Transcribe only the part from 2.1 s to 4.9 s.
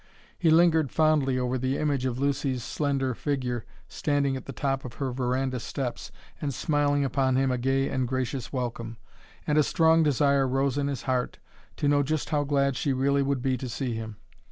Lucy's slender figure standing at the top